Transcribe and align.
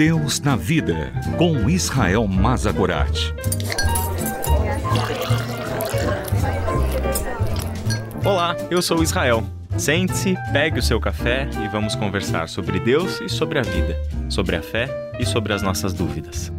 Deus 0.00 0.40
na 0.40 0.56
Vida, 0.56 1.12
com 1.36 1.68
Israel 1.68 2.26
Mazagorat. 2.26 3.34
Olá, 8.24 8.56
eu 8.70 8.80
sou 8.80 9.02
Israel. 9.02 9.44
Sente-se, 9.76 10.38
pegue 10.54 10.78
o 10.78 10.82
seu 10.82 10.98
café 10.98 11.50
e 11.62 11.68
vamos 11.68 11.94
conversar 11.94 12.48
sobre 12.48 12.80
Deus 12.80 13.20
e 13.20 13.28
sobre 13.28 13.58
a 13.58 13.62
vida, 13.62 13.94
sobre 14.30 14.56
a 14.56 14.62
fé 14.62 14.88
e 15.18 15.26
sobre 15.26 15.52
as 15.52 15.60
nossas 15.60 15.92
dúvidas. 15.92 16.50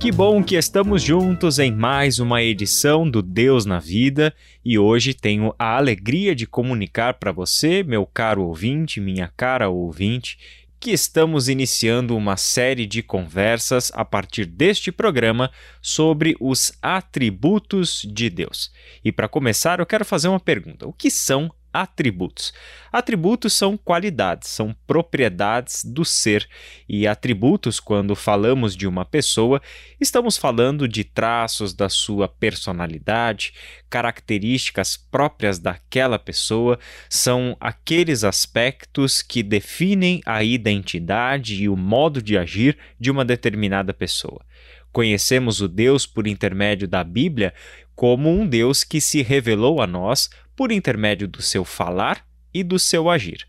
Que 0.00 0.10
bom 0.10 0.42
que 0.42 0.56
estamos 0.56 1.02
juntos 1.02 1.58
em 1.58 1.70
mais 1.70 2.18
uma 2.18 2.42
edição 2.42 3.08
do 3.08 3.20
Deus 3.20 3.66
na 3.66 3.78
Vida 3.78 4.34
e 4.64 4.78
hoje 4.78 5.12
tenho 5.12 5.54
a 5.58 5.76
alegria 5.76 6.34
de 6.34 6.46
comunicar 6.46 7.18
para 7.18 7.30
você, 7.30 7.82
meu 7.82 8.06
caro 8.06 8.44
ouvinte, 8.44 8.98
minha 8.98 9.30
cara 9.36 9.68
ouvinte, 9.68 10.38
que 10.80 10.90
estamos 10.90 11.50
iniciando 11.50 12.16
uma 12.16 12.38
série 12.38 12.86
de 12.86 13.02
conversas 13.02 13.92
a 13.94 14.02
partir 14.02 14.46
deste 14.46 14.90
programa 14.90 15.50
sobre 15.82 16.34
os 16.40 16.72
atributos 16.80 18.00
de 18.10 18.30
Deus. 18.30 18.72
E 19.04 19.12
para 19.12 19.28
começar, 19.28 19.80
eu 19.80 19.86
quero 19.86 20.06
fazer 20.06 20.28
uma 20.28 20.40
pergunta: 20.40 20.88
o 20.88 20.94
que 20.94 21.10
são 21.10 21.52
atributos. 21.72 22.52
Atributos 22.92 23.52
são 23.52 23.76
qualidades, 23.76 24.48
são 24.48 24.74
propriedades 24.86 25.84
do 25.84 26.04
ser. 26.04 26.48
E 26.88 27.06
atributos, 27.06 27.78
quando 27.78 28.16
falamos 28.16 28.76
de 28.76 28.86
uma 28.86 29.04
pessoa, 29.04 29.60
estamos 30.00 30.36
falando 30.36 30.88
de 30.88 31.04
traços 31.04 31.72
da 31.72 31.88
sua 31.88 32.28
personalidade, 32.28 33.52
características 33.88 34.96
próprias 34.96 35.58
daquela 35.58 36.18
pessoa, 36.18 36.78
são 37.08 37.56
aqueles 37.60 38.24
aspectos 38.24 39.22
que 39.22 39.42
definem 39.42 40.20
a 40.26 40.42
identidade 40.42 41.62
e 41.62 41.68
o 41.68 41.76
modo 41.76 42.22
de 42.22 42.36
agir 42.36 42.76
de 42.98 43.10
uma 43.10 43.24
determinada 43.24 43.94
pessoa. 43.94 44.44
Conhecemos 44.92 45.60
o 45.60 45.68
Deus 45.68 46.06
por 46.06 46.26
intermédio 46.26 46.88
da 46.88 47.04
Bíblia 47.04 47.54
como 47.94 48.30
um 48.30 48.46
Deus 48.46 48.82
que 48.82 49.00
se 49.00 49.22
revelou 49.22 49.80
a 49.80 49.86
nós 49.86 50.30
por 50.56 50.72
intermédio 50.72 51.28
do 51.28 51.42
seu 51.42 51.64
falar 51.64 52.26
e 52.52 52.62
do 52.62 52.78
seu 52.78 53.08
agir. 53.08 53.46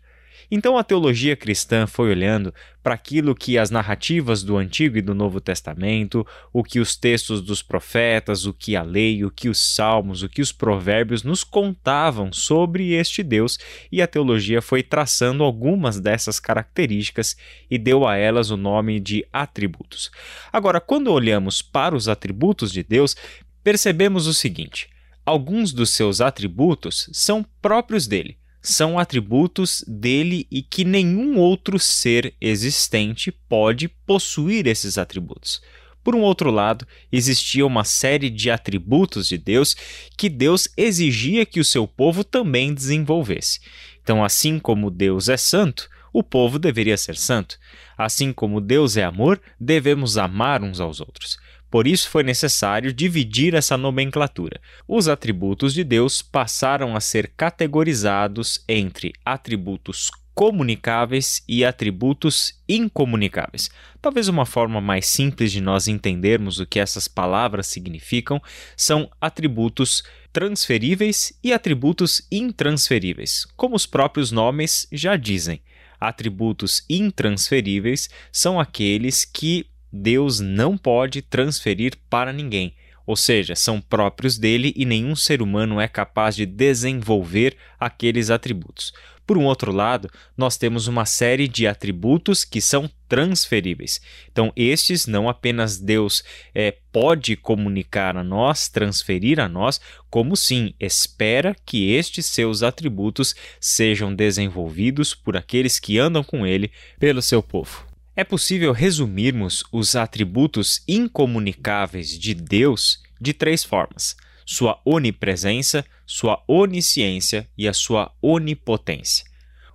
Então 0.54 0.76
a 0.76 0.84
teologia 0.84 1.34
cristã 1.34 1.86
foi 1.86 2.10
olhando 2.10 2.52
para 2.82 2.92
aquilo 2.92 3.34
que 3.34 3.56
as 3.56 3.70
narrativas 3.70 4.42
do 4.42 4.58
Antigo 4.58 4.98
e 4.98 5.00
do 5.00 5.14
Novo 5.14 5.40
Testamento, 5.40 6.26
o 6.52 6.62
que 6.62 6.78
os 6.78 6.94
textos 6.94 7.40
dos 7.40 7.62
profetas, 7.62 8.44
o 8.44 8.52
que 8.52 8.76
a 8.76 8.82
lei, 8.82 9.24
o 9.24 9.30
que 9.30 9.48
os 9.48 9.74
salmos, 9.74 10.22
o 10.22 10.28
que 10.28 10.42
os 10.42 10.52
provérbios 10.52 11.22
nos 11.22 11.42
contavam 11.42 12.30
sobre 12.34 12.92
este 12.92 13.22
Deus, 13.22 13.58
e 13.90 14.02
a 14.02 14.06
teologia 14.06 14.60
foi 14.60 14.82
traçando 14.82 15.42
algumas 15.42 15.98
dessas 15.98 16.38
características 16.38 17.34
e 17.70 17.78
deu 17.78 18.06
a 18.06 18.18
elas 18.18 18.50
o 18.50 18.56
nome 18.58 19.00
de 19.00 19.24
atributos. 19.32 20.10
Agora, 20.52 20.82
quando 20.82 21.10
olhamos 21.10 21.62
para 21.62 21.96
os 21.96 22.10
atributos 22.10 22.70
de 22.70 22.82
Deus, 22.82 23.16
percebemos 23.64 24.26
o 24.26 24.34
seguinte: 24.34 24.90
alguns 25.24 25.72
dos 25.72 25.94
seus 25.94 26.20
atributos 26.20 27.08
são 27.10 27.42
próprios 27.62 28.06
dele, 28.06 28.36
são 28.62 28.98
atributos 28.98 29.84
dele 29.88 30.46
e 30.50 30.62
que 30.62 30.84
nenhum 30.84 31.38
outro 31.38 31.78
ser 31.78 32.34
existente 32.40 33.32
pode 33.32 33.88
possuir 33.88 34.66
esses 34.68 34.96
atributos. 34.96 35.60
Por 36.04 36.14
um 36.14 36.20
outro 36.20 36.50
lado, 36.50 36.86
existia 37.10 37.66
uma 37.66 37.84
série 37.84 38.30
de 38.30 38.50
atributos 38.50 39.28
de 39.28 39.38
Deus 39.38 39.76
que 40.16 40.28
Deus 40.28 40.68
exigia 40.76 41.46
que 41.46 41.60
o 41.60 41.64
seu 41.64 41.86
povo 41.86 42.24
também 42.24 42.72
desenvolvesse. 42.72 43.60
Então, 44.02 44.24
assim 44.24 44.58
como 44.58 44.90
Deus 44.90 45.28
é 45.28 45.36
santo, 45.36 45.88
o 46.12 46.22
povo 46.22 46.58
deveria 46.58 46.96
ser 46.96 47.16
santo. 47.16 47.58
Assim 47.96 48.32
como 48.32 48.60
Deus 48.60 48.96
é 48.96 49.04
amor, 49.04 49.40
devemos 49.58 50.18
amar 50.18 50.62
uns 50.62 50.80
aos 50.80 51.00
outros. 51.00 51.38
Por 51.72 51.86
isso 51.86 52.10
foi 52.10 52.22
necessário 52.22 52.92
dividir 52.92 53.54
essa 53.54 53.78
nomenclatura. 53.78 54.60
Os 54.86 55.08
atributos 55.08 55.72
de 55.72 55.82
Deus 55.82 56.20
passaram 56.20 56.94
a 56.94 57.00
ser 57.00 57.32
categorizados 57.34 58.62
entre 58.68 59.14
atributos 59.24 60.10
comunicáveis 60.34 61.42
e 61.48 61.64
atributos 61.64 62.60
incomunicáveis. 62.68 63.70
Talvez 64.02 64.28
uma 64.28 64.44
forma 64.44 64.82
mais 64.82 65.06
simples 65.06 65.50
de 65.50 65.62
nós 65.62 65.88
entendermos 65.88 66.60
o 66.60 66.66
que 66.66 66.78
essas 66.78 67.08
palavras 67.08 67.68
significam 67.68 68.38
são 68.76 69.10
atributos 69.18 70.02
transferíveis 70.30 71.32
e 71.42 71.54
atributos 71.54 72.26
intransferíveis, 72.30 73.46
como 73.56 73.74
os 73.74 73.86
próprios 73.86 74.30
nomes 74.30 74.86
já 74.92 75.16
dizem. 75.16 75.62
Atributos 75.98 76.84
intransferíveis 76.90 78.10
são 78.30 78.60
aqueles 78.60 79.24
que 79.24 79.71
Deus 79.92 80.40
não 80.40 80.78
pode 80.78 81.20
transferir 81.20 81.98
para 82.08 82.32
ninguém, 82.32 82.74
ou 83.06 83.16
seja, 83.16 83.54
são 83.54 83.80
próprios 83.80 84.38
dele 84.38 84.72
e 84.76 84.84
nenhum 84.84 85.14
ser 85.14 85.42
humano 85.42 85.80
é 85.80 85.88
capaz 85.88 86.34
de 86.34 86.46
desenvolver 86.46 87.56
aqueles 87.78 88.30
atributos. 88.30 88.92
Por 89.26 89.38
um 89.38 89.44
outro 89.44 89.70
lado, 89.70 90.10
nós 90.36 90.56
temos 90.56 90.88
uma 90.88 91.06
série 91.06 91.46
de 91.46 91.66
atributos 91.66 92.44
que 92.44 92.60
são 92.60 92.90
transferíveis. 93.08 94.00
Então, 94.30 94.52
estes 94.56 95.06
não 95.06 95.28
apenas 95.28 95.78
Deus 95.78 96.24
é, 96.54 96.74
pode 96.90 97.36
comunicar 97.36 98.16
a 98.16 98.24
nós, 98.24 98.68
transferir 98.68 99.38
a 99.38 99.48
nós, 99.48 99.80
como 100.10 100.36
sim 100.36 100.74
espera 100.80 101.54
que 101.64 101.92
estes 101.92 102.26
seus 102.26 102.62
atributos 102.62 103.34
sejam 103.60 104.12
desenvolvidos 104.12 105.14
por 105.14 105.36
aqueles 105.36 105.78
que 105.78 105.98
andam 105.98 106.24
com 106.24 106.44
ele, 106.44 106.72
pelo 106.98 107.22
seu 107.22 107.42
povo. 107.42 107.91
É 108.14 108.24
possível 108.24 108.72
resumirmos 108.72 109.64
os 109.72 109.96
atributos 109.96 110.82
incomunicáveis 110.86 112.18
de 112.18 112.34
Deus 112.34 113.02
de 113.18 113.32
três 113.32 113.64
formas: 113.64 114.14
sua 114.44 114.78
onipresença, 114.84 115.82
sua 116.06 116.42
onisciência 116.46 117.48
e 117.56 117.66
a 117.66 117.72
sua 117.72 118.12
onipotência. 118.20 119.24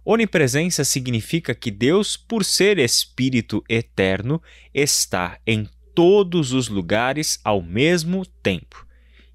Onipresença 0.06 0.84
significa 0.84 1.56
que 1.56 1.72
Deus, 1.72 2.16
por 2.16 2.46
ser 2.46 2.78
Espírito 2.78 3.64
eterno, 3.68 4.42
está 4.72 5.40
em 5.46 5.68
todos 5.96 6.54
os 6.54 6.70
lugares 6.70 7.40
ao 7.44 7.62
mesmo 7.62 8.24
tempo. 8.24 8.86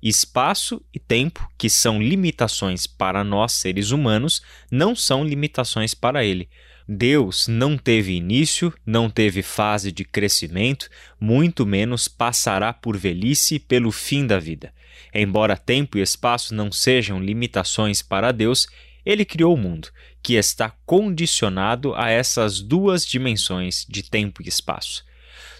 Espaço 0.00 0.80
e 0.94 0.98
tempo, 0.98 1.46
que 1.58 1.68
são 1.68 2.00
limitações 2.00 2.86
para 2.86 3.22
nós 3.22 3.52
seres 3.52 3.90
humanos, 3.90 4.42
não 4.70 4.94
são 4.94 5.24
limitações 5.24 5.92
para 5.92 6.24
ele 6.24 6.48
Deus 6.88 7.46
não 7.48 7.76
teve 7.76 8.12
início, 8.12 8.72
não 8.84 9.08
teve 9.08 9.42
fase 9.42 9.92
de 9.92 10.04
crescimento, 10.04 10.88
muito 11.20 11.64
menos 11.64 12.08
passará 12.08 12.72
por 12.72 12.96
velhice 12.96 13.58
pelo 13.58 13.92
fim 13.92 14.26
da 14.26 14.38
vida. 14.38 14.72
Embora 15.14 15.56
tempo 15.56 15.98
e 15.98 16.02
espaço 16.02 16.54
não 16.54 16.72
sejam 16.72 17.20
limitações 17.20 18.02
para 18.02 18.32
Deus, 18.32 18.66
ele 19.04 19.24
criou 19.24 19.54
o 19.54 19.58
mundo, 19.58 19.88
que 20.22 20.34
está 20.34 20.70
condicionado 20.86 21.94
a 21.94 22.08
essas 22.08 22.60
duas 22.60 23.04
dimensões 23.04 23.84
de 23.88 24.02
tempo 24.02 24.42
e 24.42 24.48
espaço. 24.48 25.04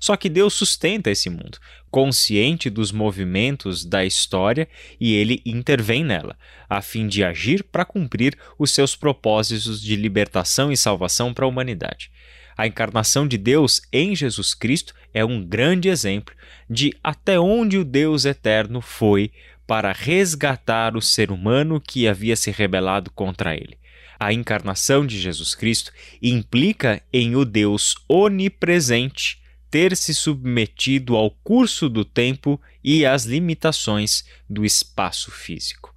Só 0.01 0.17
que 0.17 0.29
Deus 0.29 0.55
sustenta 0.55 1.11
esse 1.11 1.31
mundo, 1.31 1.59
consciente 1.91 2.71
dos 2.71 2.91
movimentos 2.93 3.85
da 3.85 4.05
história, 4.05 4.69
e 5.01 5.15
ele 5.15 5.43
intervém 5.45 6.05
nela, 6.05 6.37
a 6.69 6.81
fim 6.81 7.07
de 7.07 7.23
agir 7.23 7.63
para 7.65 7.85
cumprir 7.85 8.37
os 8.59 8.71
seus 8.71 8.97
propósitos 8.97 9.81
de 9.81 9.97
libertação 9.97 10.73
e 10.73 10.77
salvação 10.77 11.35
para 11.35 11.45
a 11.45 11.49
humanidade. 11.49 12.11
A 12.57 12.67
encarnação 12.67 13.27
de 13.27 13.39
Deus 13.39 13.81
em 13.93 14.15
Jesus 14.15 14.55
Cristo 14.55 14.95
é 15.13 15.25
um 15.25 15.45
grande 15.45 15.89
exemplo 15.89 16.35
de 16.69 16.95
até 17.03 17.39
onde 17.39 17.79
o 17.79 17.85
Deus 17.85 18.25
eterno 18.25 18.81
foi 18.81 19.31
para 19.67 19.93
resgatar 19.93 20.97
o 20.97 21.03
ser 21.03 21.31
humano 21.31 21.81
que 21.81 22.07
havia 22.07 22.37
se 22.37 22.51
rebelado 22.51 23.11
contra 23.11 23.55
ele. 23.55 23.79
A 24.19 24.33
encarnação 24.33 25.05
de 25.05 25.21
Jesus 25.21 25.55
Cristo 25.55 25.93
implica 26.23 27.03
em 27.13 27.35
o 27.35 27.45
Deus 27.45 27.97
onipresente 28.09 29.42
ter 29.73 29.97
se 29.97 30.15
submetido 30.15 31.17
ao 31.17 31.31
curso 31.31 31.89
do 31.89 32.05
tempo 32.05 32.61
e 32.85 33.07
às 33.07 33.25
limitações 33.25 34.23
do 34.49 34.67
espaço 34.67 35.31
físico. 35.31 35.95